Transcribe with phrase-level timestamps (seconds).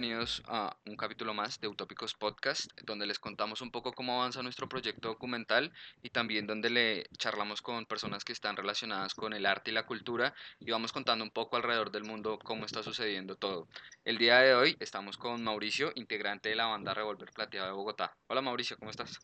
[0.00, 4.44] bienvenidos a un capítulo más de Utópicos Podcast, donde les contamos un poco cómo avanza
[4.44, 9.44] nuestro proyecto documental y también donde le charlamos con personas que están relacionadas con el
[9.44, 13.34] arte y la cultura y vamos contando un poco alrededor del mundo cómo está sucediendo
[13.34, 13.66] todo.
[14.04, 18.16] El día de hoy estamos con Mauricio, integrante de la banda Revolver Plateado de Bogotá.
[18.28, 19.18] Hola Mauricio, ¿cómo estás?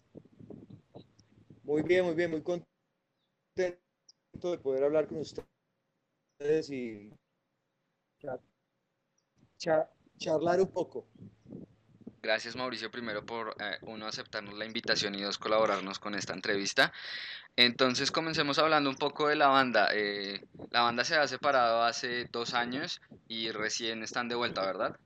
[1.62, 2.74] Muy bien, muy bien, muy contento
[3.54, 7.12] de poder hablar con ustedes y
[10.18, 11.06] charlar un poco.
[12.22, 16.90] Gracias Mauricio primero por eh, uno aceptarnos la invitación y dos colaborarnos con esta entrevista.
[17.54, 19.88] Entonces comencemos hablando un poco de la banda.
[19.92, 24.96] Eh, la banda se ha separado hace dos años y recién están de vuelta, ¿verdad?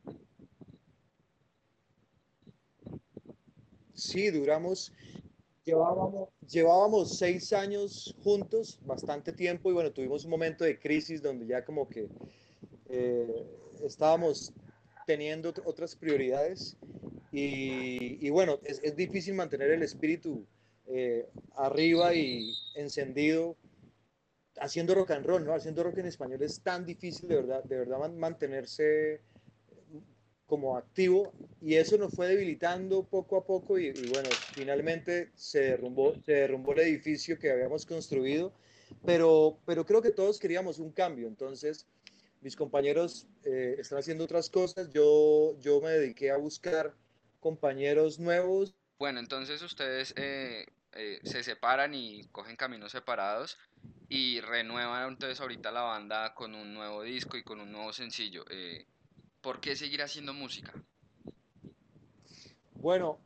[3.95, 4.93] Sí, duramos,
[5.65, 11.48] llevábamos, llevábamos seis años juntos, bastante tiempo y bueno, tuvimos un momento de crisis donde
[11.48, 12.09] ya como que
[12.89, 13.45] eh,
[13.84, 14.53] estábamos
[15.09, 16.77] teniendo otras prioridades.
[17.33, 20.47] Y, bueno, es, difícil mantener el espíritu
[20.87, 23.56] eh, arriba y encendido
[24.61, 25.55] haciendo rock and roll, ¿no?
[25.55, 29.23] Haciendo rock en español es tan difícil de verdad, de verdad mantenerse
[30.47, 31.33] como activo.
[31.62, 36.33] Y eso nos fue debilitando poco a poco y, y, bueno, finalmente se derrumbó, se
[36.33, 38.53] derrumbó el edificio que habíamos construido,
[39.06, 41.86] pero, pero creo que todos queríamos un cambio, entonces
[42.41, 46.95] mis compañeros eh, están haciendo otras cosas, yo, yo me dediqué a buscar
[47.41, 48.75] compañeros nuevos.
[48.98, 53.58] Bueno, entonces ustedes eh, eh, se separan y cogen caminos separados
[54.08, 58.45] y renuevan entonces ahorita la banda con un nuevo disco y con un nuevo sencillo.
[59.41, 60.73] ¿Por qué seguir haciendo música?
[62.75, 63.19] Bueno,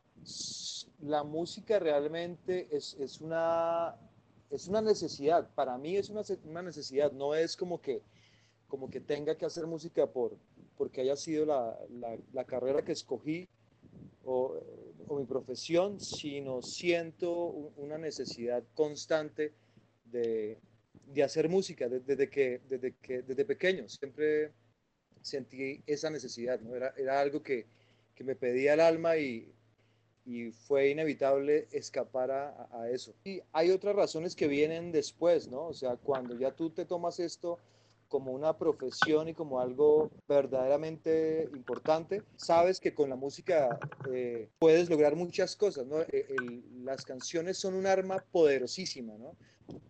[1.00, 3.94] la música realmente es, es, una,
[4.50, 8.02] es una necesidad, para mí es una, una necesidad, no es como que
[8.72, 10.38] como que tenga que hacer música por,
[10.78, 11.78] porque haya sido la,
[12.33, 13.47] la, carrera que escogí
[14.25, 14.59] o,
[15.09, 17.31] o, mi profesión, sino siento
[17.77, 19.53] una necesidad constante
[20.06, 20.56] de,
[21.05, 23.91] de hacer música desde, que, desde, que, desde pequeño.
[23.91, 24.53] Siempre
[25.21, 26.75] sentí esa necesidad, ¿no?
[26.75, 27.66] era, era algo que,
[28.15, 29.53] que me pedía el alma y,
[30.25, 33.15] y fue inevitable escapar a, a, eso.
[33.22, 35.66] Y hay otras razones que vienen después, ¿no?
[35.66, 37.59] O sea, cuando ya tú te tomas esto
[38.12, 43.81] como una profesión y como algo verdaderamente importante, sabes que con la música
[44.12, 46.03] eh, puedes lograr muchas cosas, ¿no?
[46.03, 46.27] E,
[46.84, 49.34] las canciones son un arma poderosísima, ¿no?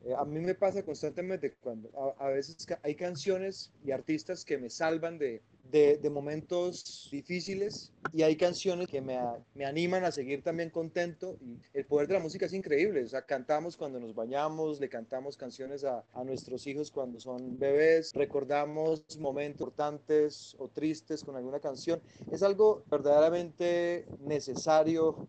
[0.05, 4.71] Eh, a mí me pasa constantemente cuando a, veces hay canciones y artistas que me
[4.71, 9.19] salvan de, de, momentos difíciles y hay canciones que me,
[9.55, 11.39] me, animan a seguir también contento
[11.73, 15.85] el poder de la música es increíble, o cantamos cuando nos bañamos, le cantamos canciones
[15.85, 22.01] a, a nuestros hijos cuando son bebés, recordamos momentos importantes o tristes con alguna canción,
[22.31, 25.27] es algo verdaderamente necesario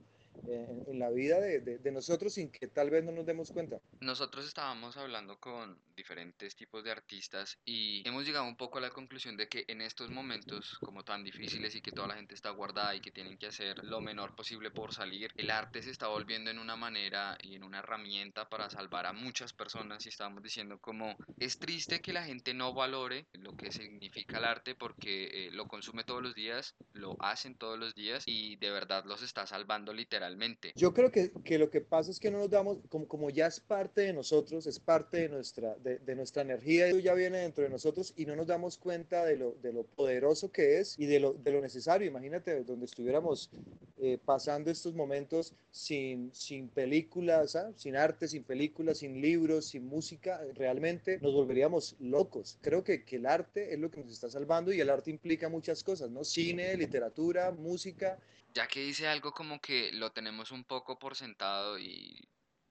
[0.47, 3.79] en, la vida de, de, nosotros sin que tal vez no nos demos cuenta.
[3.99, 8.89] Nosotros estábamos hablando con diferentes tipos de artistas y hemos llegado un poco a la
[8.89, 12.49] conclusión de que en estos momentos como tan difíciles y que toda la gente está
[12.49, 16.07] guardada y que tienen que hacer lo menor posible por salir, el arte se está
[16.07, 20.41] volviendo en una manera y en una herramienta para salvar a muchas personas y estamos
[20.41, 25.47] diciendo como es triste que la gente no valore lo que significa el arte porque
[25.47, 29.21] eh, lo consume todos los días, lo hacen todos los días y de verdad los
[29.21, 30.32] está salvando literalmente
[30.75, 33.47] yo creo que, que, lo que pasa es que no nos damos, como, como ya
[33.47, 37.39] es parte de nosotros, es parte de nuestra, de, de nuestra energía, y ya viene
[37.39, 40.97] dentro de nosotros y no nos damos cuenta de lo, de lo poderoso que es
[40.99, 42.07] y de lo, de lo necesario.
[42.07, 43.49] Imagínate donde estuviéramos
[43.97, 47.71] eh, pasando estos momentos sin, sin películas, ¿ah?
[47.75, 52.57] sin arte, sin películas, sin libros, sin música, realmente nos volveríamos locos.
[52.61, 55.49] Creo que, que el arte es lo que nos está salvando y el arte implica
[55.49, 56.23] muchas cosas, ¿no?
[56.23, 58.19] Cine, literatura, música.
[58.53, 62.19] Ya que dice algo como que lo tenemos un poco por sentado y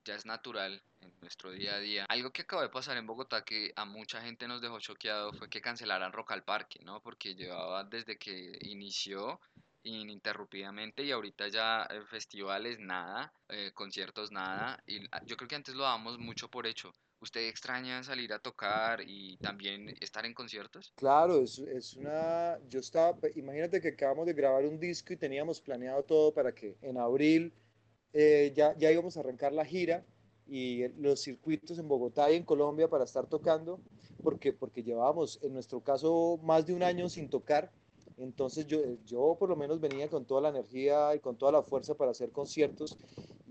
[0.04, 2.06] ya es natural en nuestro día a día.
[2.08, 5.48] Algo que acaba de pasar en Bogotá que a mucha gente nos dejó choqueado fue
[5.48, 7.00] que cancelaran Rock al Parque, ¿no?
[7.00, 9.40] Porque llevaba desde que inició
[9.82, 14.82] ininterrumpidamente y ahorita ya eh, festivales nada, eh, conciertos nada.
[14.86, 16.92] Y yo creo que antes lo dábamos mucho por hecho.
[17.20, 20.92] ¿Usted extraña salir a tocar y también estar en conciertos?
[20.96, 22.58] Claro, es, es, una...
[22.68, 23.16] Yo estaba...
[23.36, 27.54] Imagínate que acabamos de grabar un disco y teníamos planeado todo para que en abril
[28.12, 30.04] eh, ya, ya íbamos a arrancar la gira
[30.46, 33.80] y los circuitos en Bogotá y en Colombia para estar tocando,
[34.22, 37.70] porque, porque llevábamos, en nuestro caso, más de un año sin tocar.
[38.16, 41.62] Entonces yo, yo por lo menos venía con toda la energía y con toda la
[41.62, 42.98] fuerza para hacer conciertos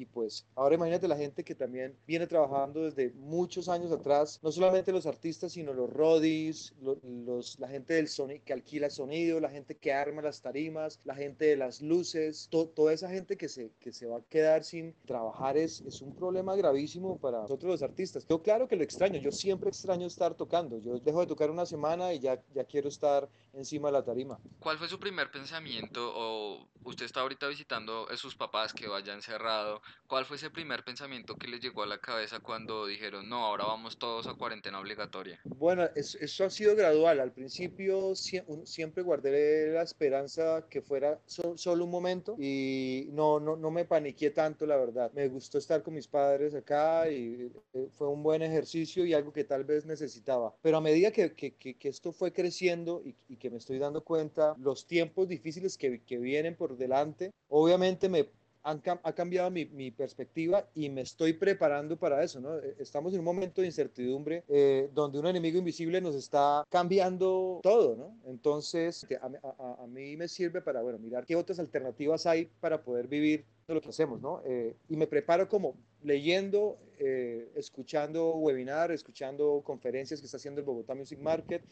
[0.02, 4.52] y pues ahora imagínate la gente que también viene trabajando desde muchos años atrás, no
[4.52, 9.50] solamente los artistas, sino los rodis, los, la gente del sonido, que alquila sonido, la
[9.50, 13.72] gente que arma las tarimas, la gente de las luces, toda esa gente que se,
[13.80, 17.84] que se va a quedar sin trabajar es, es un problema gravísimo para nosotros los
[17.84, 18.26] artistas.
[18.28, 21.68] Yo claro que lo extraño, yo siempre extraño estar tocando, yo dejo de tocar una
[21.68, 24.40] semana y ya, ya quiero estar encima de la tarima.
[24.60, 29.22] ¿Cuál fue su primer pensamiento o usted está ahorita visitando a sus papás que vayan
[29.22, 29.82] cerrado?
[30.08, 33.66] ¿Cuál fue ese primer pensamiento que les llegó a la cabeza cuando dijeron, no, ahora
[33.66, 35.40] vamos todos a cuarentena obligatoria?
[35.46, 37.20] Bueno, eso, ha sido gradual.
[37.20, 43.72] Al principio siempre guardé la esperanza que fuera solo un momento y no, no, no
[43.72, 45.12] me paniqué tanto, la verdad.
[45.14, 49.32] Me gustó estar con mis padres acá y eh, fue un buen ejercicio y algo
[49.32, 50.54] que tal vez necesitaba.
[50.62, 54.04] Pero a medida que, que, que esto fue creciendo y, y, que me estoy dando
[54.04, 58.30] cuenta, los tiempos difíciles que, que vienen por delante, obviamente me
[58.64, 62.58] ha cambiado mi, mi, perspectiva y me estoy preparando para eso, ¿no?
[62.58, 67.60] E, estamos en un momento de incertidumbre eh, donde un enemigo invisible nos está cambiando
[67.64, 68.18] todo, ¿no?
[68.30, 73.08] Entonces, a, a, mí me sirve para, bueno, mirar qué otras alternativas hay para poder
[73.08, 74.42] vivir lo que hacemos, ¿no?
[74.46, 80.66] Eh, y me preparo como leyendo, eh, escuchando webinar, escuchando conferencias que está haciendo el
[80.66, 81.64] Bogotá Music Market.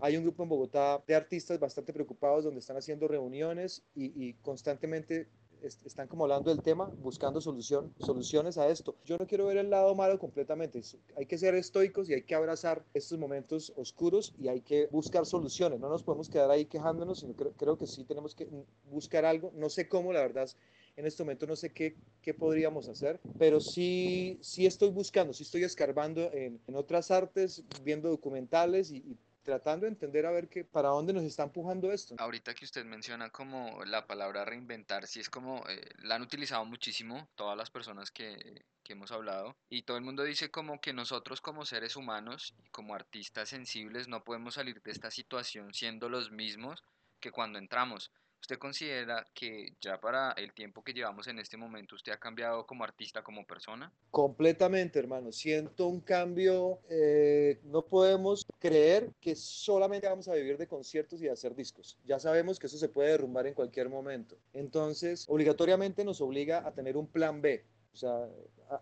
[0.00, 4.34] Hay un grupo en Bogotá de artistas bastante preocupados donde están haciendo reuniones y, y
[4.34, 5.28] constantemente
[5.62, 8.96] están como hablando del tema, buscando solución, soluciones a esto.
[9.04, 10.80] Yo no quiero ver el lado malo completamente.
[11.16, 15.26] Hay que ser estoicos y hay que abrazar estos momentos oscuros y hay que buscar
[15.26, 15.80] soluciones.
[15.80, 18.48] No nos podemos quedar ahí quejándonos, sino creo, creo que sí tenemos que
[18.90, 19.52] buscar algo.
[19.54, 20.48] No sé cómo, la verdad,
[20.96, 25.44] en este momento no sé qué, qué podríamos hacer, pero sí, sí estoy buscando, sí
[25.44, 29.16] estoy escarbando en, en otras artes, viendo documentales y, y
[29.48, 32.14] tratando de entender a ver qué, para dónde nos está empujando esto.
[32.18, 36.66] Ahorita que usted menciona como la palabra reinventar, sí es como, eh, la han utilizado
[36.66, 38.36] muchísimo todas las personas que,
[38.84, 42.68] que hemos hablado y todo el mundo dice como que nosotros como seres humanos y
[42.68, 46.84] como artistas sensibles no podemos salir de esta situación siendo los mismos
[47.18, 48.12] que cuando entramos.
[48.40, 52.66] ¿Usted considera que ya para el tiempo que llevamos en este momento usted ha cambiado
[52.66, 53.92] como artista, como persona?
[54.10, 55.32] Completamente, hermano.
[55.32, 56.80] Siento un cambio.
[56.88, 61.98] Eh, no podemos creer que solamente vamos a vivir de conciertos y de hacer discos.
[62.04, 64.38] Ya sabemos que eso se puede derrumbar en cualquier momento.
[64.52, 67.64] Entonces, obligatoriamente nos obliga a tener un plan B.
[67.92, 68.28] O sea,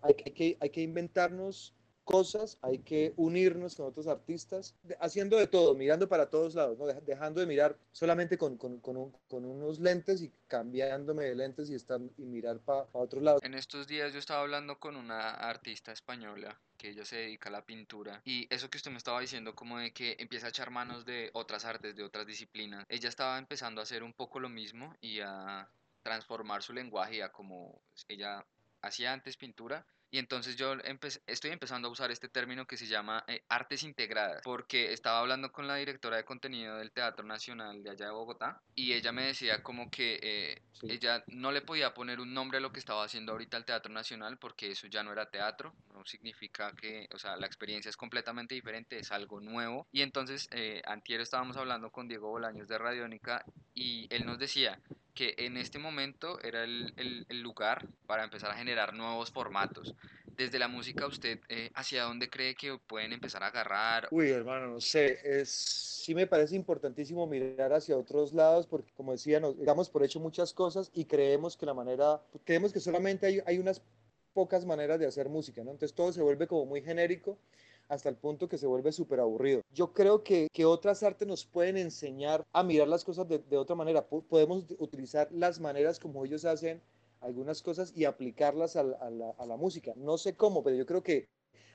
[0.03, 1.75] hay, que, hay que inventarnos
[2.07, 6.87] cosas, hay que unirnos con otros artistas, haciendo de todo, mirando para todos lados, ¿no?
[6.87, 12.01] dejando de mirar solamente con, con, con, unos lentes y cambiándome de lentes y, estar,
[12.17, 13.43] y mirar para otros lados.
[13.43, 17.53] En estos días yo estaba hablando con una artista española que ella se dedica a
[17.53, 20.71] la pintura y eso que usted me estaba diciendo como de que empieza a echar
[20.71, 24.49] manos de otras artes, de otras disciplinas, ella estaba empezando a hacer un poco lo
[24.49, 25.69] mismo y a
[26.05, 28.47] transformar su lenguaje a como ella
[28.81, 30.75] hacía antes pintura y entonces yo
[31.27, 35.53] estoy empezando a usar este término que se llama eh, artes integradas, porque estaba hablando
[35.53, 39.27] con la directora de contenido del Teatro Nacional de allá de Bogotá y ella me
[39.27, 43.05] decía como que eh, ella no le podía poner un nombre a lo que estaba
[43.05, 47.19] haciendo ahorita el Teatro Nacional porque eso ya no era teatro, no significa que, o
[47.19, 49.87] sea, la experiencia es completamente diferente, es algo nuevo.
[49.93, 53.45] Y entonces, eh, antier estábamos hablando con Diego Bolaños de Radiónica
[53.75, 54.81] y él nos decía
[55.17, 59.95] que en este momento era el, el, lugar para empezar a generar nuevos formatos.
[60.37, 64.09] Desde la música, ¿usted eh, hacia dónde cree que pueden empezar a agarrar?
[64.11, 69.13] Uy, hermano, no sé, es, sí me parece importantísimo mirar hacia otros lados porque, como
[69.13, 73.27] decía, nos damos por hecho muchas cosas y creemos que la manera, creemos que solamente
[73.27, 73.83] hay, hay unas
[74.35, 75.71] pocas maneras de hacer música, ¿no?
[75.71, 77.39] Entonces todo se vuelve como muy genérico
[77.89, 79.63] hasta el punto que se vuelve súper aburrido.
[79.73, 83.57] Yo creo que, que, otras artes nos pueden enseñar a mirar las cosas de, de
[83.57, 84.07] otra manera.
[84.07, 86.83] podemos utilizar las maneras como ellos hacen
[87.21, 88.97] algunas cosas y aplicarlas a la,
[89.39, 89.93] a, la, música.
[89.97, 91.29] No sé cómo, pero yo creo que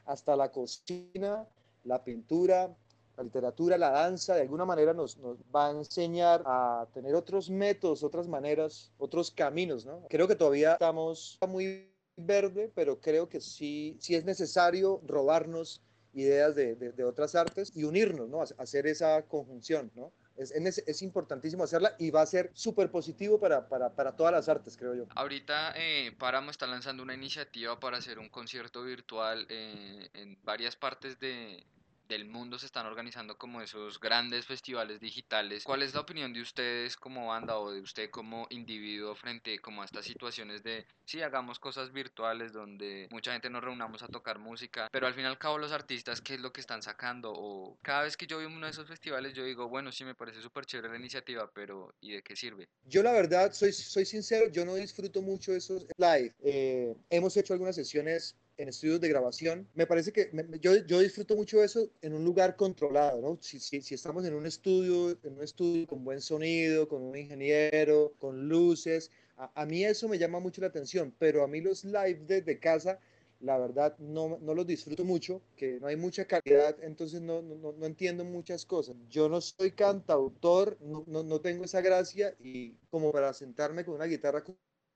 [0.05, 1.47] hasta la cocina,
[1.83, 2.75] la pintura,
[3.17, 7.49] la literatura, la danza, de alguna manera nos, nos, va a enseñar a tener otros
[7.49, 10.05] métodos, otras maneras, otros caminos, ¿no?
[10.09, 15.81] Creo que todavía estamos muy verde, pero creo que sí, sí es necesario robarnos
[16.13, 18.41] ideas de, de, otras artes y unirnos, ¿no?
[18.41, 20.11] Hacer esa conjunción, ¿no?
[20.37, 24.49] Es, es, importantísimo hacerla y va a ser súper positivo para, para, para, todas las
[24.49, 25.05] artes, creo yo.
[25.15, 30.75] Ahorita eh, Páramo está lanzando una iniciativa para hacer un concierto virtual eh, en varias
[30.75, 31.63] partes de,
[32.11, 35.63] del mundo se están organizando como esos grandes festivales digitales.
[35.63, 39.81] ¿Cuál es la opinión de ustedes como banda o de usted como individuo frente como
[39.81, 44.39] a estas situaciones de si hagamos cosas virtuales donde mucha gente nos reunamos a tocar
[44.39, 47.31] música, pero al fin y al cabo los artistas qué es lo que están sacando
[47.33, 50.15] o cada vez que yo veo uno de esos festivales yo digo, bueno, sí me
[50.15, 52.67] parece súper chévere la iniciativa, pero ¿y de qué sirve?
[52.83, 56.33] Yo la verdad soy soy sincero, yo no disfruto mucho esos live.
[56.43, 59.67] Eh, hemos hecho algunas sesiones en estudios de grabación.
[59.73, 63.37] Me parece que yo, yo, disfruto mucho eso en un lugar controlado, ¿no?
[63.41, 68.13] Si, si, estamos en un estudio, en un estudio con buen sonido, con un ingeniero,
[68.19, 69.11] con luces,
[69.55, 72.99] a, mí eso me llama mucho la atención, pero a mí los live desde casa,
[73.39, 77.73] la verdad no, no los disfruto mucho, que no hay mucha calidad, entonces no, no,
[77.73, 78.95] no entiendo muchas cosas.
[79.09, 84.43] Yo no soy cantautor, no, tengo esa gracia y como para sentarme con una guitarra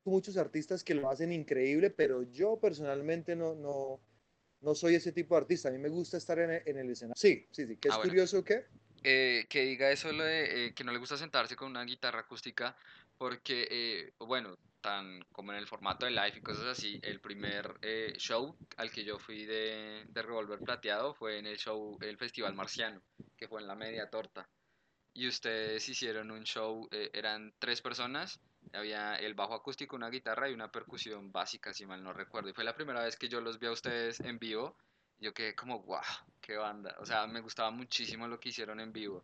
[0.06, 4.00] muchos artistas que lo hacen increíble, pero yo personalmente no, no,
[4.62, 5.70] no soy ese tipo de artista.
[5.70, 7.20] A mí me gusta estar en, en el escenario.
[7.20, 7.78] Sí, sí, sí.
[7.78, 8.66] ¿Qué es ah, curioso qué?
[9.08, 12.22] Eh, que diga eso lo de eh, que no le gusta sentarse con una guitarra
[12.22, 12.76] acústica
[13.20, 17.80] porque, eh, bueno, tan como en el formato de live y cosas así, el primer
[18.18, 22.56] show al que yo fui de, de Revolver Plateado fue en el show, el Festival
[22.56, 23.02] Marciano,
[23.38, 24.50] que fue en la media torta.
[25.14, 28.40] Y ustedes hicieron un show, eran tres personas,
[28.74, 32.50] había el bajo acústico, una guitarra y una percusión básica, si mal no recuerdo.
[32.50, 34.76] Y fue la primera vez que yo los vi a ustedes en vivo.
[35.20, 36.02] Yo quedé como, wow,
[36.42, 36.96] qué banda.
[37.00, 39.24] O sea, me gustaba muchísimo lo que hicieron en vivo.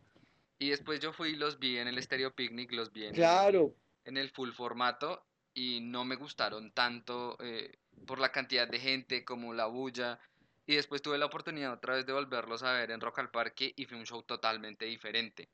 [0.58, 3.74] Y después yo fui y los vi en el Stereo Picnic, los vi en, claro.
[4.06, 8.80] el, en el full formato y no me gustaron tanto eh, por la cantidad de
[8.80, 10.20] gente como la bulla.
[10.66, 13.74] Y después tuve la oportunidad otra vez de volverlos a ver en Rock al Parque
[13.76, 15.50] y fue un show totalmente diferente.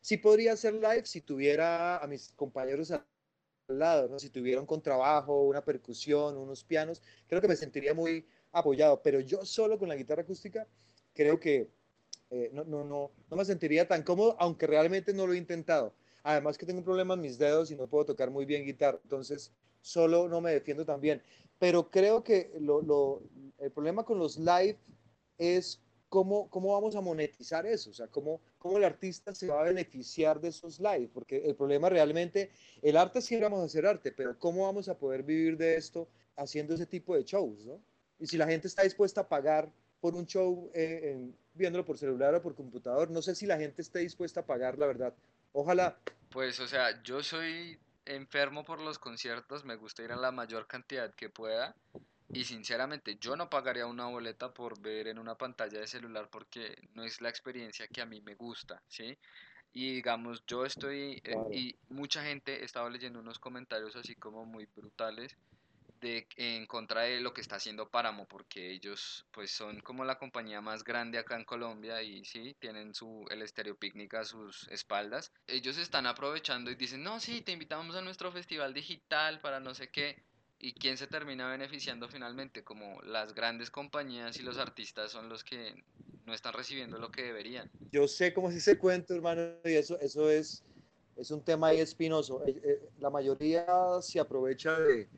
[0.00, 2.92] Sí podría ser live si tuviera a mis compañeros
[3.68, 4.18] lado, ¿no?
[4.18, 9.20] si tuviera un contrabajo, una percusión, unos pianos, creo que me sentiría muy apoyado, pero
[9.20, 10.66] yo solo con la guitarra acústica
[11.14, 11.70] creo que
[12.30, 15.94] eh, no, no, no, no me sentiría tan cómodo, aunque realmente no lo he intentado.
[16.22, 18.98] Además que tengo un problema en mis dedos y no puedo tocar muy bien guitarra,
[19.02, 21.22] entonces solo no me defiendo tan bien.
[21.58, 23.22] Pero creo que lo, lo,
[23.58, 24.76] el problema con los live
[25.38, 27.90] es ¿cómo, ¿cómo vamos a monetizar eso?
[27.90, 31.08] O sea, ¿cómo, ¿cómo el artista se va a beneficiar de esos live?
[31.12, 32.50] Porque el problema realmente,
[32.82, 36.08] el arte sí vamos a hacer arte, pero ¿cómo vamos a poder vivir de esto
[36.36, 37.64] haciendo ese tipo de shows?
[37.64, 37.80] ¿no?
[38.18, 39.70] Y si la gente está dispuesta a pagar
[40.00, 43.82] por un show eh, viéndolo por celular o por computador, no sé si la gente
[43.82, 45.14] esté dispuesta a pagar, la verdad.
[45.52, 45.98] Ojalá.
[46.30, 50.66] Pues, o sea, yo soy enfermo por los conciertos, me gusta ir a la mayor
[50.66, 51.74] cantidad que pueda
[52.32, 56.76] y sinceramente, yo no pagaría una boleta por ver en una pantalla de celular porque
[56.94, 59.16] no es la experiencia que a mí me gusta, ¿sí?
[59.72, 64.44] Y digamos, yo estoy, eh, y mucha gente, he estado leyendo unos comentarios así como
[64.44, 65.36] muy brutales
[66.00, 70.18] de, en contra de lo que está haciendo Páramo, porque ellos pues son como la
[70.18, 74.68] compañía más grande acá en Colombia y sí, tienen su, el Estéreo Picnic a sus
[74.68, 75.32] espaldas.
[75.46, 79.74] Ellos están aprovechando y dicen, no, sí, te invitamos a nuestro festival digital para no
[79.74, 80.25] sé qué
[80.58, 82.64] ¿Y quién se termina beneficiando finalmente?
[82.64, 85.84] Como las grandes compañías y los artistas son los que
[86.24, 87.70] no están recibiendo lo que deberían.
[87.92, 90.64] Yo sé cómo es ese cuento, hermano, y eso, eso es,
[91.16, 92.42] es un tema ahí espinoso.
[92.46, 93.66] Eh, eh, la mayoría
[94.00, 95.08] se aprovecha de,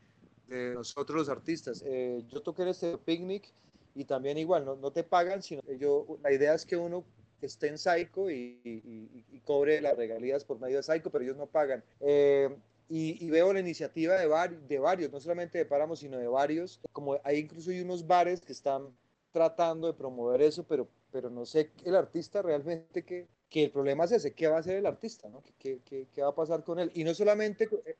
[0.48, 1.82] de nosotros los artistas.
[1.86, 3.52] Eh, yo toqué en este picnic
[3.94, 7.04] y también igual, no, no te pagan, sino yo, la idea es que uno
[7.40, 11.36] esté en Psycho y, y, y, cobre las regalías por medio de Psycho, pero ellos
[11.36, 11.82] no pagan.
[12.00, 12.54] Eh,
[12.88, 16.80] y, veo la iniciativa de, de varios, no solamente de Páramo, sino de varios.
[16.92, 18.96] Como hay incluso hay unos bares que están
[19.30, 24.04] tratando de promover eso, pero, pero no sé el artista realmente que, que el problema
[24.04, 25.28] es ese, ¿qué va a hacer el artista?
[25.28, 25.42] ¿no?
[25.58, 26.90] ¿Qué, qué, qué va a pasar con él?
[26.94, 27.96] Y no solamente, eh,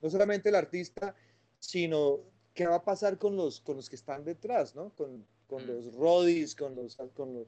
[0.00, 1.14] no solamente el artista,
[1.58, 2.20] sino
[2.54, 4.90] qué va a pasar con los, con los que están detrás, ¿no?
[4.96, 5.68] Con, con mm.
[5.68, 7.46] los rodis, con los, con los,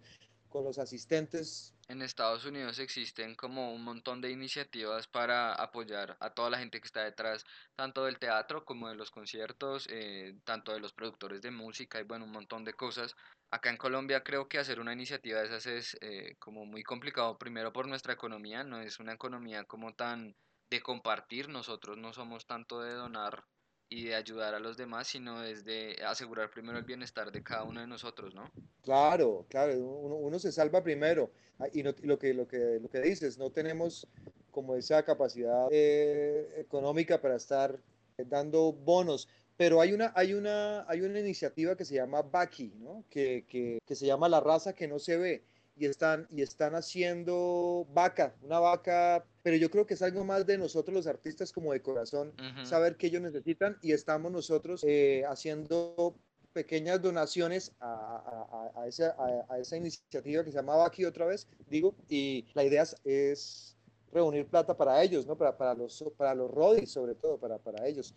[0.49, 1.75] con los asistentes.
[1.91, 6.81] En Estados Unidos existen como un montón de iniciativas para apoyar a toda la gente
[6.81, 7.45] que está detrás,
[7.75, 12.05] tanto del teatro como de los conciertos, eh, tanto de los productores de música y
[12.05, 13.17] bueno, un montón de cosas.
[13.51, 17.37] Acá en Colombia creo que hacer una iniciativa de esas es eh, como muy complicado,
[17.39, 20.37] primero por nuestra economía, no es una economía como tan
[20.71, 23.43] de compartir, nosotros no somos tanto de donar
[23.91, 27.65] y de ayudar a los demás, sino es de asegurar primero el bienestar de cada
[27.65, 28.51] uno de nosotros, ¿no?
[28.83, 31.33] Claro, claro, uno, uno se salva primero.
[31.59, 34.07] Ah, y, no, lo, que, lo, que, lo que dices, no tenemos
[34.53, 37.81] como esa capacidad eh, económica para estar
[38.17, 39.29] dando bonos.
[39.57, 43.05] Pero hay una, hay una, hay una iniciativa que se llama Baki, ¿no?
[43.11, 45.45] que, que, que se llama La raza que no se ve
[45.77, 50.47] y están, y están haciendo vaca, una vaca, pero yo creo que es algo más
[50.47, 52.33] de nosotros los artistas como de corazón,
[52.65, 56.15] saber qué ellos necesitan y estamos nosotros eh, haciendo
[56.53, 59.17] pequeñas donaciones a, a, esa,
[59.49, 63.77] a, esa, iniciativa que se llamaba aquí otra vez, digo, y la idea es
[64.13, 65.37] reunir plata para ellos, ¿no?
[65.37, 68.15] Para, para los, para los rodis, sobre todo, para, para ellos.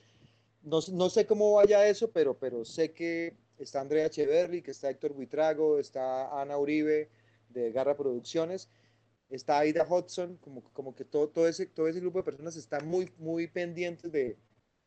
[0.63, 4.89] No, no, sé cómo vaya eso, pero, pero sé que está Andrea Echeverry, que está
[4.89, 7.10] Héctor Buitrago, está Ana Uribe
[7.53, 8.69] de Garra Producciones,
[9.29, 12.88] está Aida Hudson, como, como que todo, todo, ese, todo ese grupo de personas están
[12.88, 14.38] muy, muy pendientes de,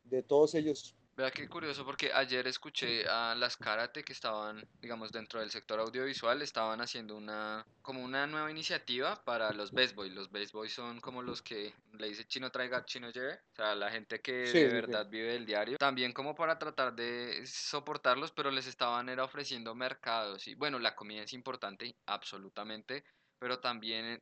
[0.03, 5.11] de todos ellos Vea qué curioso porque ayer escuché a las karate que estaban, digamos,
[5.11, 10.13] dentro del sector audiovisual, estaban haciendo una, como una nueva iniciativa para los best boys.
[10.13, 13.73] Los best boys son como los que le dice chino traiga, chino lleve, o sea,
[13.73, 15.79] la gente que de verdad vive el diario.
[15.79, 20.47] También como para tratar de soportarlos, pero les estaban era ofreciendo mercados.
[20.47, 23.03] Y bueno, la comida es importante, absolutamente,
[23.39, 24.19] pero también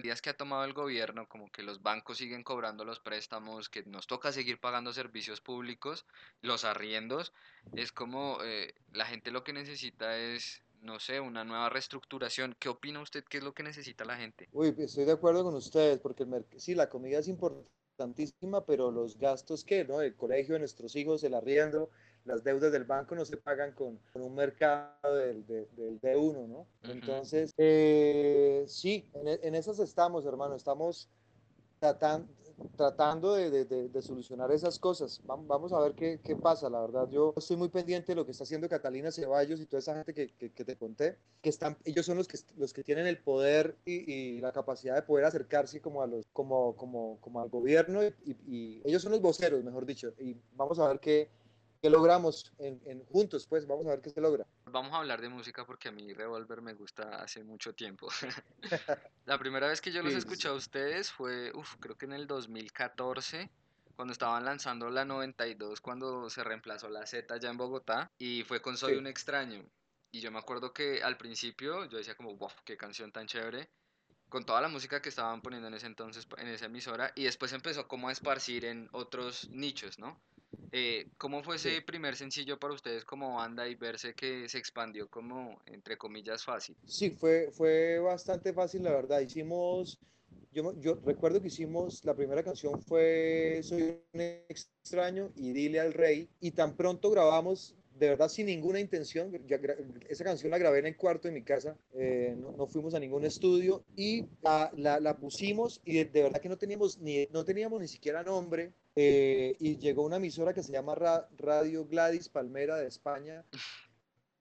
[0.00, 3.82] días que ha tomado el gobierno, como que los bancos siguen cobrando los préstamos, que
[3.82, 6.06] nos toca seguir pagando servicios públicos,
[6.40, 7.32] los arriendos,
[7.74, 12.56] es como eh, la gente lo que necesita es, no sé, una nueva reestructuración.
[12.58, 13.24] ¿Qué opina usted?
[13.28, 14.48] ¿Qué es lo que necesita la gente?
[14.52, 19.18] Uy, estoy de acuerdo con ustedes, porque el sí, la comida es importantísima, pero los
[19.18, 20.00] gastos que, ¿no?
[20.00, 21.90] El colegio de nuestros hijos, el arriendo,
[22.24, 26.66] las deudas del banco no se pagan con, un mercado del, del, D1, ¿no?
[26.84, 31.08] Entonces, eh, sí, en, esas estamos, hermano, estamos
[31.80, 32.28] tratan,
[32.76, 35.20] tratando de, de, solucionar esas cosas.
[35.24, 37.08] Vamos a ver qué, qué, pasa, la verdad.
[37.10, 40.14] Yo estoy muy pendiente de lo que está haciendo Catalina Ceballos y toda esa gente
[40.14, 43.76] que, que, te conté, que están, ellos son los que, los que tienen el poder
[43.84, 48.04] y, y la capacidad de poder acercarse como, a los, como, como, como al gobierno
[48.04, 48.14] y,
[48.46, 51.41] y ellos son los voceros, mejor dicho, y vamos a ver qué
[51.82, 53.48] ¿Qué logramos en, juntos?
[53.48, 54.46] Pues vamos a ver qué se logra.
[54.66, 58.08] Vamos a hablar de música porque a mí Revolver me gusta hace mucho tiempo.
[59.26, 62.28] la primera vez que yo los escuché a ustedes fue, uf, creo que en el
[62.28, 63.50] 2014,
[63.96, 68.62] cuando estaban lanzando la 92, cuando se reemplazó la Z ya en Bogotá, y fue
[68.62, 69.64] con Soy un extraño.
[70.12, 73.68] Y yo me acuerdo que al principio yo decía como, wow, qué canción tan chévere
[74.28, 77.52] con toda la música que estaban poniendo en ese entonces en esa emisora y después
[77.52, 80.18] empezó como a esparcir en otros nichos, ¿no?
[80.72, 85.08] Eh, ¿Cómo fue ese primer sencillo para ustedes como banda y verse que se expandió
[85.08, 86.76] como, entre comillas, fácil?
[86.86, 89.20] Sí, fue, fue bastante fácil, la verdad.
[89.20, 89.98] Hicimos,
[90.50, 95.92] yo, yo recuerdo que hicimos, la primera canción fue Soy un extraño y Dile al
[95.92, 99.30] Rey, y tan pronto grabamos, de verdad sin ninguna intención.
[100.08, 103.24] esa canción la grabé en el cuarto de mi casa, eh, no, fuimos a ningún
[103.24, 107.88] estudio y la, la, pusimos y de, verdad que no teníamos ni, no teníamos ni
[107.88, 108.72] siquiera nombre.
[108.94, 110.94] Eh, y llegó una emisora que se llama
[111.38, 113.44] Radio Gladys Palmera de España.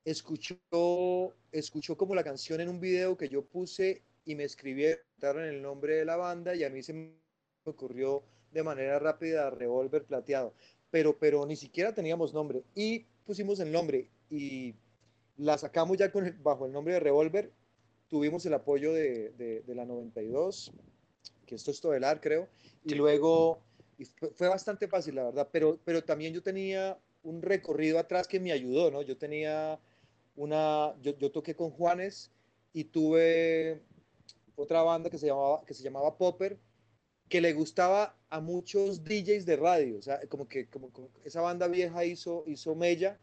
[0.04, 0.58] Escuchó,
[1.52, 5.96] escuchó como la canción en un video que yo puse y me escribieron el nombre
[5.96, 7.14] de la banda y a mí se me
[7.64, 10.54] ocurrió de manera rápida Revolver Plateado.
[10.90, 12.64] Pero, pero ni siquiera teníamos nombre.
[12.76, 14.76] Y pusimos el nombre y
[15.38, 17.52] la sacamos ya con bajo el nombre de Revolver.
[18.10, 19.30] Tuvimos el apoyo de,
[19.66, 20.74] de, la 92,
[21.46, 22.50] que esto es Todelar, creo.
[22.84, 23.62] Y luego
[24.06, 25.50] fue, bastante fácil, la verdad.
[25.52, 29.02] Pero, pero también yo tenía un recorrido atrás que me ayudó, ¿no?
[29.02, 29.80] Yo tenía
[30.36, 30.94] una.
[31.02, 32.32] Yo, toqué con Juanes
[32.74, 33.82] y tuve
[34.56, 36.58] otra banda que se llamaba, que se llamaba Popper
[37.32, 40.92] que le gustaba a muchos DJs de radio, o sea, como que como,
[41.24, 43.18] esa banda vieja hizo, hizo Mella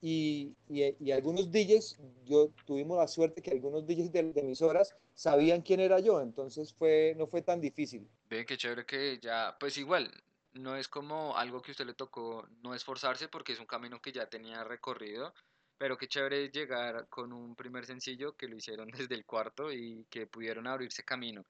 [0.00, 5.78] y, y, algunos DJs, yo tuvimos la suerte que algunos DJs de, emisoras sabían quién
[5.78, 8.08] era yo, entonces fue, no fue tan difícil.
[8.28, 10.10] Ve qué chévere que ya, pues igual,
[10.54, 14.12] no es como algo que usted le tocó no esforzarse porque es un camino que
[14.12, 15.34] ya tenía recorrido,
[15.78, 20.06] pero qué chévere llegar con un primer sencillo que lo hicieron desde el cuarto y
[20.10, 21.44] que pudieron abrirse camino.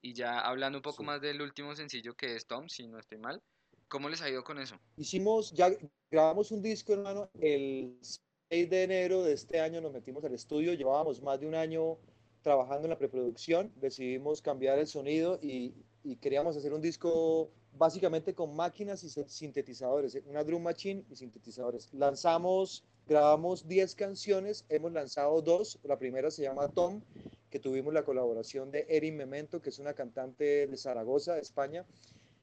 [0.00, 3.18] Y ya hablando un poco más del último sencillo que es Tom, si no estoy
[3.18, 3.42] mal,
[3.88, 4.78] ¿cómo les ha ido con eso?
[4.96, 5.70] Hicimos, ya
[6.10, 10.74] grabamos un disco, hermano, el 6 de enero de este año nos metimos al estudio,
[10.74, 11.98] llevábamos más de un año
[12.42, 18.34] trabajando en la preproducción, decidimos cambiar el sonido y, y queríamos hacer un disco básicamente
[18.34, 21.88] con máquinas y sintetizadores, eh, una drum machine y sintetizadores.
[21.92, 27.02] Lanzamos, grabamos 10 canciones, hemos lanzado dos, la primera se llama Tom
[27.50, 31.84] que tuvimos la colaboración de Erin Memento, que es una cantante de Zaragoza, España.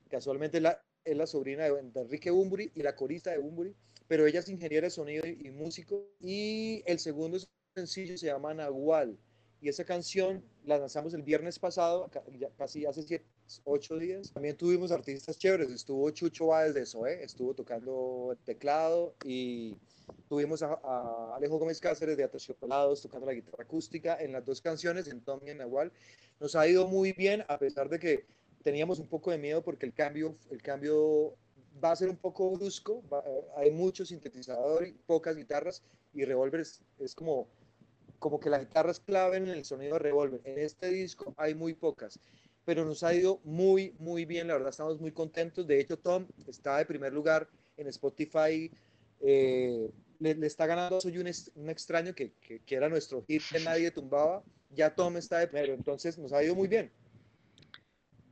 [0.09, 3.75] Casualmente la, es la sobrina de, Enrique Bumburi y la corista de Bumburi,
[4.07, 6.07] pero ella es ingeniera de sonido y, músico.
[6.19, 7.37] Y el segundo
[7.75, 9.17] sencillo se llama Nahual.
[9.65, 12.07] Y esa canción la lanzamos el viernes pasado,
[12.55, 13.25] casi hace siete,
[13.63, 14.31] ocho días.
[14.31, 15.71] También tuvimos artistas chéveres.
[15.71, 19.75] Estuvo Chucho Báez de Zoé, estuvo tocando el teclado y
[20.29, 25.07] Tuvimos a, Alejo Gómez Cáceres de Aterciopelados tocando la guitarra acústica en las dos canciones,
[25.07, 25.91] en Tommy y en Nahual.
[26.39, 28.25] Nos ha ido muy bien, a pesar de que
[28.61, 31.33] teníamos un poco de miedo porque el cambio, el cambio
[31.83, 35.81] va a ser un poco brusco, eh, hay muchos sintetizadores, pocas guitarras
[36.13, 37.47] y Revolver es, como,
[38.19, 40.41] como que la guitarra es clave en el sonido de Revolver.
[40.43, 42.19] En este disco hay muy pocas,
[42.63, 45.67] pero nos ha ido muy, muy bien, la verdad estamos muy contentos.
[45.67, 47.47] De hecho, Tom está de primer lugar
[47.77, 48.71] en Spotify.
[49.21, 53.91] Eh, le, está ganando Soy un, extraño que, que, que, era nuestro hit que nadie
[53.91, 54.43] tumbaba.
[54.71, 56.91] Ya Tom está de primero, entonces nos ha ido muy bien.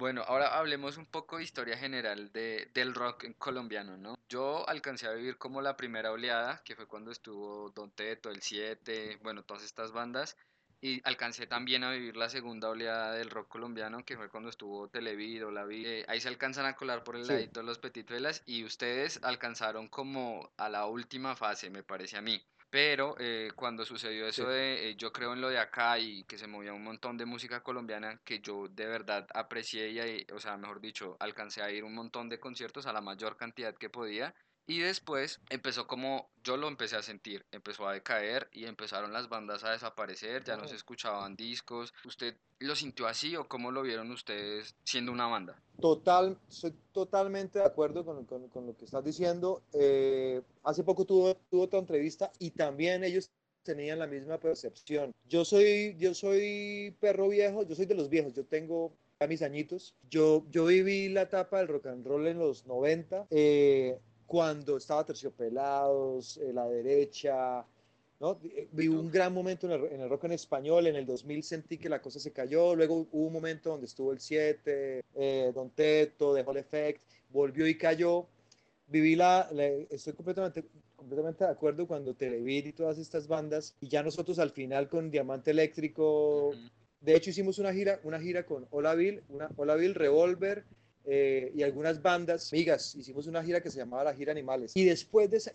[0.04, 4.20] Bueno, ahora hablemos un poco de historia general de, del rock colombiano, ¿no?
[4.28, 8.42] Yo alcancé a vivir como la primera oleada, que fue cuando estuvo Don Teto, El
[8.42, 10.36] 7, bueno, todas estas bandas,
[10.82, 14.90] y alcancé también a vivir la segunda oleada del rock colombiano, que fue cuando estuvo
[14.90, 15.88] Televido, La Vida.
[15.88, 18.12] Eh, ahí se alcanzan a colar por el ladito los Petit
[18.46, 22.44] y ustedes alcanzaron como a la última fase, me parece a mí.
[22.74, 26.40] Pero eh, cuando sucedió eso de eh, yo creo en lo de acá y que
[26.40, 30.58] se movía un montón de música colombiana que yo de verdad aprecié y, o sea,
[30.58, 34.34] mejor dicho, alcancé a ir un montón de conciertos a la mayor cantidad que podía.
[34.66, 39.30] Y después empezó como yo lo empecé a sentir, empezó a decaer y empezaron las
[39.30, 41.94] bandas a desaparecer, ya no se escuchaban discos.
[42.06, 45.62] ¿Usted lo sintió así o cómo lo vieron ustedes siendo una banda?
[45.82, 49.64] Total, soy totalmente de acuerdo con, con, lo que estás diciendo.
[49.74, 53.32] Eh, hace poco tuvo, tuvo otra entrevista y también ellos
[53.64, 55.12] tenían la misma percepción.
[55.28, 59.42] Yo soy, yo soy perro viejo, yo soy de los viejos, yo tengo a mis
[59.42, 59.96] añitos.
[60.10, 63.28] Yo, yo viví la etapa del rock and roll en los 90.
[63.30, 63.98] Eh,
[64.34, 67.64] cuando estaba Terciopelados, eh, La Derecha,
[68.20, 68.40] ¿no?
[68.44, 71.88] Eh, vi un gran momento en el, rock en español, en el 2000 sentí que
[71.88, 76.34] la cosa se cayó, luego hubo un momento donde estuvo el 7, eh, Don Teto,
[76.34, 78.26] The Hall Effect, volvió y cayó.
[78.88, 79.48] Viví la,
[79.92, 80.66] estoy completamente,
[80.96, 85.12] completamente de acuerdo cuando Televid y todas estas bandas, y ya nosotros al final con
[85.12, 86.54] Diamante Eléctrico,
[87.02, 90.66] de hecho hicimos una gira, una gira con Hola Bill, una Hola Bill Revolver,
[91.06, 92.96] eh, y algunas bandas amigas.
[92.96, 94.72] Hicimos una gira que se llamaba la Gira Animales.
[94.76, 95.52] Y después de esa,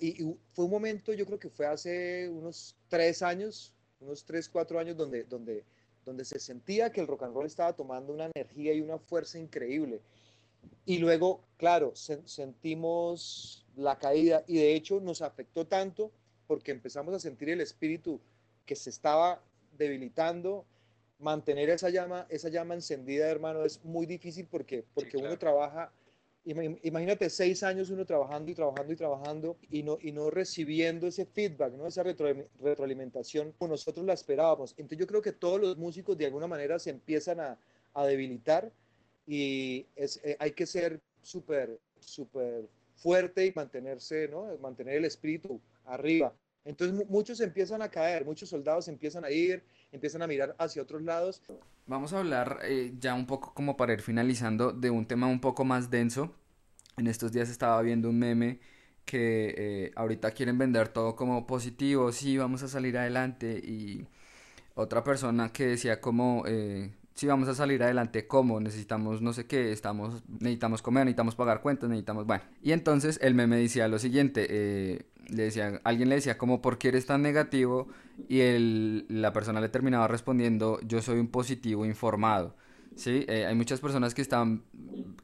[0.52, 4.96] fue un momento, yo creo que fue hace unos tres años, unos tres, cuatro años,
[4.96, 5.64] donde, donde,
[6.04, 9.38] donde se sentía que el rock and roll estaba tomando una energía y una fuerza
[9.38, 10.00] increíble.
[10.84, 16.10] Y luego, claro, sentimos la caída y de hecho nos afectó tanto
[16.46, 18.20] porque empezamos a sentir el espíritu
[18.66, 19.40] que se estaba
[19.76, 20.64] debilitando
[21.18, 25.92] mantener esa llama, esa llama encendida, hermano, es muy difícil porque, porque uno trabaja,
[26.44, 31.26] imagínate seis años uno trabajando y trabajando y trabajando y no, y no recibiendo ese
[31.26, 31.86] feedback, ¿no?
[31.86, 34.72] esa retroalimentación como nosotros la esperábamos.
[34.76, 37.58] Entonces yo creo que todos los músicos de alguna manera se empiezan a,
[37.94, 38.72] a debilitar
[39.26, 44.46] y es, eh, hay que ser súper, súper fuerte y mantenerse, ¿no?
[44.58, 46.34] mantener el espíritu arriba.
[46.64, 51.02] Entonces muchos empiezan a caer, muchos soldados empiezan a ir, empiezan a mirar hacia otros
[51.02, 51.42] lados.
[51.86, 55.40] Vamos a hablar eh, ya un poco como para ir finalizando de un tema un
[55.40, 56.34] poco más denso.
[56.96, 58.60] En estos días estaba viendo un meme
[59.04, 64.06] que eh, ahorita quieren vender todo como positivo, sí, vamos a salir adelante y
[64.74, 68.60] otra persona que decía como eh, si vamos a salir adelante, ¿cómo?
[68.60, 72.44] Necesitamos no sé qué, estamos, necesitamos comer, necesitamos pagar cuentas, necesitamos, bueno.
[72.62, 76.78] Y entonces él me decía lo siguiente, eh, le decía, alguien le decía como, ¿por
[76.78, 77.88] qué eres tan negativo?
[78.28, 82.54] Y él, la persona le terminaba respondiendo, yo soy un positivo informado.
[82.94, 84.62] Sí, eh, hay muchas personas que están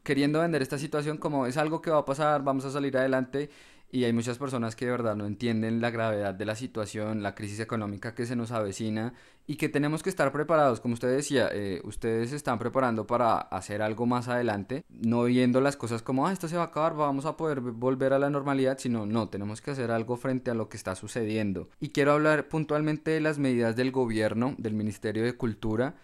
[0.03, 3.49] queriendo vender esta situación como es algo que va a pasar, vamos a salir adelante
[3.91, 7.35] y hay muchas personas que de verdad no entienden la gravedad de la situación, la
[7.35, 9.13] crisis económica que se nos avecina
[9.47, 10.81] y que tenemos que estar preparados.
[10.81, 15.61] Como usted decía, eh, ustedes se están preparando para hacer algo más adelante, no viendo
[15.61, 18.29] las cosas como, ah, esto se va a acabar, vamos a poder volver a la
[18.29, 21.69] normalidad, sino, no, tenemos que hacer algo frente a lo que está sucediendo.
[21.79, 25.95] Y quiero hablar puntualmente de las medidas del gobierno, del Ministerio de Cultura,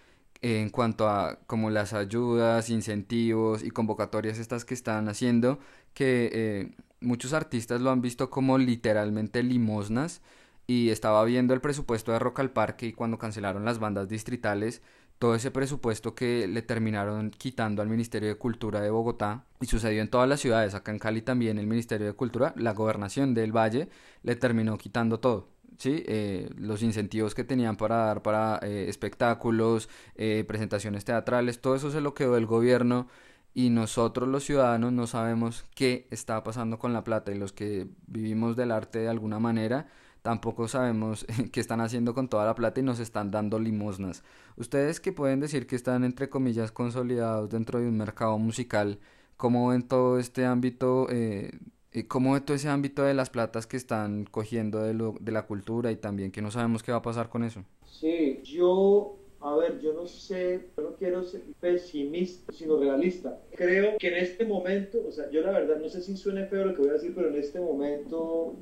[0.41, 5.59] en cuanto a como las ayudas, incentivos y convocatorias estas que están haciendo,
[5.93, 10.21] que eh, muchos artistas lo han visto como literalmente limosnas
[10.67, 14.81] y estaba viendo el presupuesto de Rock al Parque y cuando cancelaron las bandas distritales,
[15.19, 20.01] todo ese presupuesto que le terminaron quitando al Ministerio de Cultura de Bogotá y sucedió
[20.01, 23.55] en todas las ciudades, acá en Cali también el Ministerio de Cultura, la gobernación del
[23.55, 23.89] Valle
[24.23, 25.49] le terminó quitando todo.
[25.77, 26.03] ¿sí?
[26.07, 31.91] Eh, los incentivos que tenían para dar para eh, espectáculos, eh, presentaciones teatrales, todo eso
[31.91, 33.07] se lo quedó el gobierno
[33.53, 37.87] y nosotros los ciudadanos no sabemos qué está pasando con la plata y los que
[38.07, 39.87] vivimos del arte de alguna manera
[40.21, 44.23] tampoco sabemos qué están haciendo con toda la plata y nos están dando limosnas.
[44.55, 48.99] Ustedes que pueden decir que están entre comillas consolidados dentro de un mercado musical,
[49.37, 51.07] ¿cómo ven todo este ámbito?
[51.09, 51.51] Eh,
[51.91, 55.31] eh ¿Cómo ven todo ese ámbito de las platas que están cogiendo de, lo, de
[55.31, 57.63] la cultura y también que no sabemos qué va a pasar con eso?
[57.85, 63.41] Sí, yo A ver, yo no sé, yo no quiero ser pesimista, sino realista.
[63.56, 66.65] Creo que en este momento, o sea, yo la verdad no sé si suene feo
[66.65, 68.56] lo que voy a decir, pero en este momento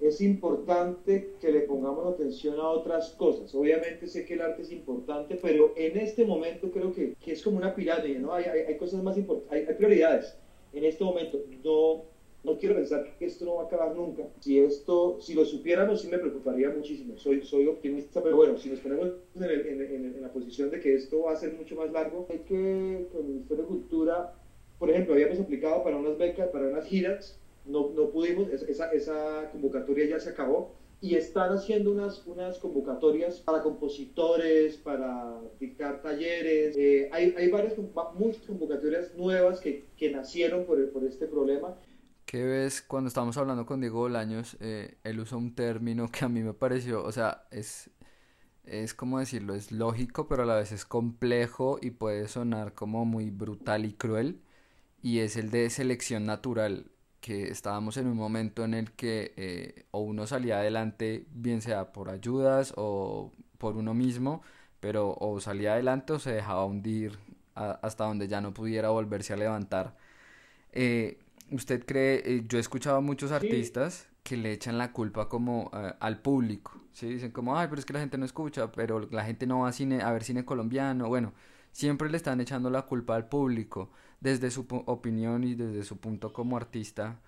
[0.00, 3.54] es importante que le pongamos atención a otras cosas.
[3.54, 7.42] Obviamente sé que el arte es importante, pero en este momento creo que, que es
[7.42, 8.32] como una pirámide, ¿no?
[8.32, 10.36] Hay, hay, hay cosas más importantes, hay, prioridades.
[10.72, 12.04] En este momento no,
[12.44, 14.24] no quiero pensar que esto no va a acabar nunca.
[14.40, 17.16] Si esto, si lo supiéramos, sí me preocuparía muchísimo.
[17.18, 20.94] Soy, soy optimista, pero bueno, si nos ponemos en, en, en, la posición de que
[20.94, 24.34] esto va a ser mucho más largo, hay que, que el Ministerio de Cultura,
[24.78, 29.50] por ejemplo, habíamos aplicado para unas becas, para unas giras, no, no pudimos, esa, esa
[29.50, 36.76] convocatoria ya se acabó y están haciendo unas, unas convocatorias para compositores, para dictar talleres.
[36.76, 37.74] Eh, hay, hay varias,
[38.14, 41.76] muchas convocatorias nuevas que, que nacieron por, por este problema.
[42.34, 44.56] ¿Qué ves cuando estábamos hablando con Diego Bolaños?
[44.58, 47.90] Eh, él usó un término que a mí me pareció, o sea, es,
[48.64, 53.04] es como decirlo, es lógico, pero a la vez es complejo y puede sonar como
[53.04, 54.42] muy brutal y cruel,
[55.00, 59.86] y es el de selección natural que estábamos en un momento en el que eh,
[59.92, 64.42] o uno salía adelante, bien sea por ayudas o por uno mismo,
[64.80, 67.16] pero o salía adelante o se dejaba hundir
[67.54, 69.96] hasta donde ya no pudiera volverse a levantar.
[70.72, 75.28] Eh, ¿Usted cree, eh, yo he escuchado a muchos artistas que le echan la culpa
[75.28, 77.08] como al público, ¿sí?
[77.08, 79.68] Dicen como, ay, pero es que la gente no escucha, pero la gente no va
[79.68, 81.34] a, cine, a ver cine colombiano, bueno,
[81.72, 86.32] siempre le están echando la culpa al público desde su opinión y desde su punto
[86.32, 87.20] como artista,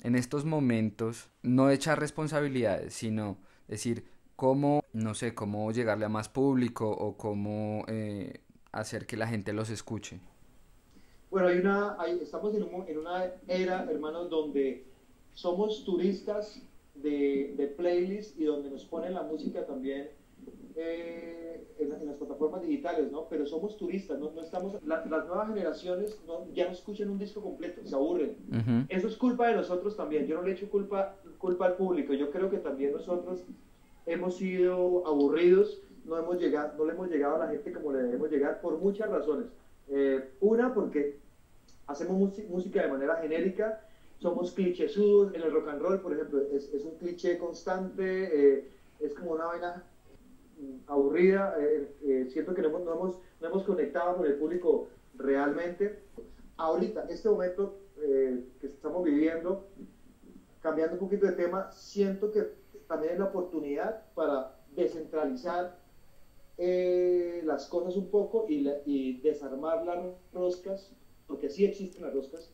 [0.00, 4.04] en estos momentos, no echar responsabilidades, sino decir
[4.36, 8.40] cómo, no sé, cómo llegarle a más público o cómo eh,
[8.70, 10.20] hacer que la gente los escuche.
[11.30, 14.84] Bueno, hay una, estamos en, en, una era, hermanos, donde
[15.34, 16.62] somos turistas
[16.94, 20.08] de, de playlists y donde nos ponen la música también
[20.80, 23.26] eh, en, las plataformas digitales, ¿no?
[23.28, 26.18] Pero somos turistas, no, no estamos, las nuevas generaciones
[26.54, 28.36] ya no escuchan un disco completo, se aburren.
[28.88, 30.26] Eso es culpa de nosotros también.
[30.26, 32.14] Yo no le echo culpa, culpa al público.
[32.14, 33.44] Yo creo que también nosotros
[34.06, 38.04] hemos sido aburridos, no hemos llegado, no le hemos llegado a la gente como le
[38.04, 39.46] debemos llegar por muchas razones.
[39.90, 41.18] Eh, una, porque
[41.86, 43.80] hacemos música de manera genérica,
[44.18, 48.68] somos clichésudos en el rock and roll, por ejemplo, es, un cliché constante, eh,
[49.00, 49.84] es como una vaina
[50.88, 54.88] aburrida, eh, eh, siento que no hemos, no hemos, no, hemos, conectado con el público
[55.14, 56.02] realmente.
[56.56, 59.66] Ahorita, este momento que estamos viviendo,
[60.62, 62.52] cambiando un poquito de tema, siento que
[62.86, 65.77] también es la oportunidad para descentralizar
[66.58, 70.90] las cosas un poco y, y, desarmar las roscas,
[71.26, 72.50] porque sí existen las roscas,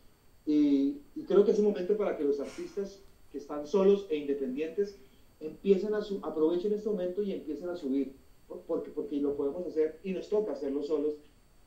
[0.47, 3.01] y, y creo que es un momento para que los artistas
[3.33, 4.99] que están solos e independientes
[5.41, 8.15] empiecen a su, aprovechen este momento y empiecen a subir,
[8.67, 11.15] porque, porque lo podemos hacer y nos toca hacerlo solos,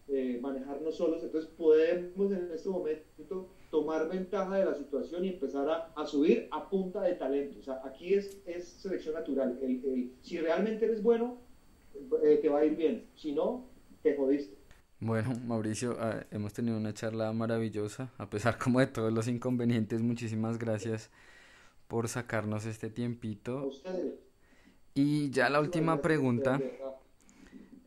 [0.08, 5.70] eh, manejarnos solos, entonces podemos en este momento tomar ventaja de la situación y empezar
[5.70, 7.60] a, a subir a punta de talento.
[7.60, 9.60] O sea, aquí es, es selección natural.
[9.62, 11.38] El, el, si realmente eres bueno,
[12.24, 13.06] eh, te va a ir bien.
[13.16, 13.66] Si no,
[14.04, 14.58] te jodiste.
[15.00, 20.02] Bueno, Mauricio, ah, hemos tenido una charla maravillosa, a pesar como de todos los inconvenientes.
[20.02, 21.12] Muchísimas gracias
[21.88, 23.70] por sacarnos este tiempito.
[24.94, 26.60] Y ya la última pregunta,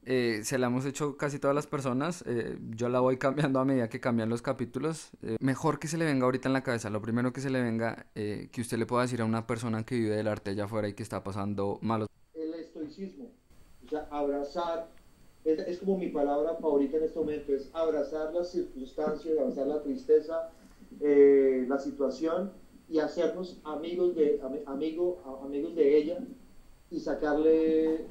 [0.06, 3.64] eh, se la hemos hecho casi todas las personas, eh, yo la voy cambiando a
[3.64, 5.10] medida que cambian los capítulos.
[5.22, 7.60] Eh, mejor que se le venga ahorita en la cabeza, lo primero que se le
[7.60, 10.88] venga, que usted le pueda decir a una persona que vive del arte allá afuera
[10.88, 12.08] y que está pasando malos.
[12.34, 13.30] El estoicismo,
[13.90, 14.88] sea, abrazar,
[15.44, 19.82] es, es como mi palabra favorita en este momento, es abrazar las circunstancias, abrazar la
[19.82, 20.50] tristeza,
[21.00, 22.52] la situación
[22.88, 26.18] y hacernos amigos de, amigo, amigos de ella
[26.90, 28.06] y sacarle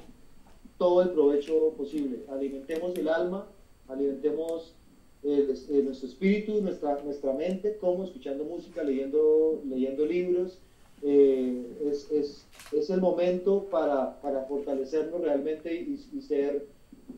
[0.78, 2.24] todo el provecho posible.
[2.30, 3.46] Alimentemos el alma,
[3.88, 4.74] alimentemos
[5.22, 10.58] nuestro espíritu, nuestra, nuestra mente, como escuchando música, leyendo, leyendo libros.
[11.02, 16.66] Eh, es, es, es, el momento para, para fortalecernos realmente y, ser,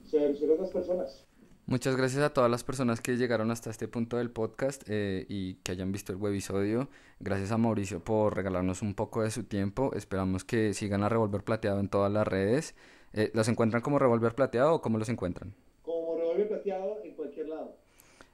[0.09, 1.25] ser, ser otras personas.
[1.67, 5.55] Muchas gracias a todas las personas que llegaron hasta este punto del podcast eh, y
[5.63, 6.89] que hayan visto el webisodio.
[7.21, 9.93] Gracias a Mauricio por regalarnos un poco de su tiempo.
[9.95, 12.75] Esperamos que sigan a Revolver Plateado en todas las redes.
[13.13, 15.55] Eh, ¿Los encuentran como Revolver Plateado o cómo los encuentran?
[15.83, 17.12] Como Revolver Plateado en.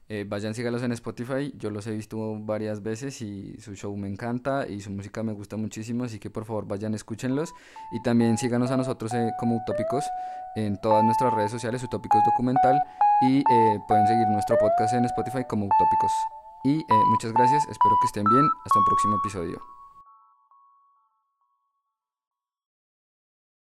[0.08, 1.52] Eh, vayan, sígalos en Spotify.
[1.56, 5.32] Yo los he visto varias veces y su show me encanta y su música me
[5.32, 6.04] gusta muchísimo.
[6.04, 7.52] Así que por favor vayan, escúchenlos.
[7.92, 10.04] Y también síganos a nosotros como Utópicos
[10.56, 12.80] en todas nuestras redes sociales, Utópicos Documental
[13.20, 16.12] y eh, pueden seguir nuestro podcast en Spotify como Utópicos.
[16.64, 19.87] Y eh, muchas gracias, espero que estén bien, hasta un próximo episodio.